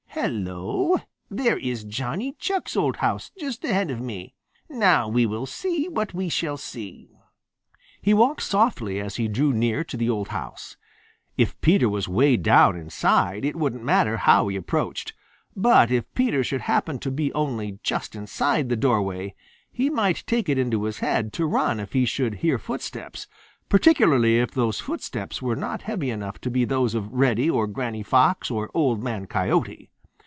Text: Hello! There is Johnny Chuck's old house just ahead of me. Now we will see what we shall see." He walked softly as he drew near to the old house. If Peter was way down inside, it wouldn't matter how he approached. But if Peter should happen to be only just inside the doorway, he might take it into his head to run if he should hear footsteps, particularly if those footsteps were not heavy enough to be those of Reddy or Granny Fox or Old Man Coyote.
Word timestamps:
Hello! 0.13 0.97
There 1.29 1.57
is 1.57 1.85
Johnny 1.85 2.33
Chuck's 2.37 2.75
old 2.75 2.97
house 2.97 3.31
just 3.39 3.63
ahead 3.63 3.89
of 3.89 4.01
me. 4.01 4.35
Now 4.69 5.07
we 5.07 5.25
will 5.25 5.45
see 5.45 5.87
what 5.87 6.13
we 6.13 6.27
shall 6.27 6.57
see." 6.57 7.17
He 8.01 8.13
walked 8.13 8.43
softly 8.43 8.99
as 8.99 9.15
he 9.15 9.29
drew 9.29 9.53
near 9.53 9.85
to 9.85 9.95
the 9.95 10.09
old 10.09 10.27
house. 10.27 10.75
If 11.37 11.59
Peter 11.61 11.87
was 11.87 12.09
way 12.09 12.35
down 12.35 12.75
inside, 12.75 13.45
it 13.45 13.55
wouldn't 13.55 13.85
matter 13.85 14.17
how 14.17 14.49
he 14.49 14.57
approached. 14.57 15.13
But 15.55 15.89
if 15.89 16.13
Peter 16.13 16.43
should 16.43 16.61
happen 16.61 16.99
to 16.99 17.09
be 17.09 17.33
only 17.33 17.79
just 17.81 18.13
inside 18.13 18.67
the 18.67 18.75
doorway, 18.75 19.33
he 19.71 19.89
might 19.89 20.25
take 20.27 20.49
it 20.49 20.57
into 20.57 20.83
his 20.83 20.99
head 20.99 21.31
to 21.33 21.45
run 21.45 21.79
if 21.79 21.93
he 21.93 22.03
should 22.05 22.35
hear 22.35 22.57
footsteps, 22.59 23.27
particularly 23.69 24.39
if 24.39 24.51
those 24.51 24.81
footsteps 24.81 25.41
were 25.41 25.55
not 25.55 25.83
heavy 25.83 26.09
enough 26.09 26.37
to 26.41 26.51
be 26.51 26.65
those 26.65 26.93
of 26.93 27.11
Reddy 27.13 27.49
or 27.49 27.65
Granny 27.65 28.03
Fox 28.03 28.51
or 28.51 28.69
Old 28.75 29.01
Man 29.01 29.25
Coyote. 29.25 29.87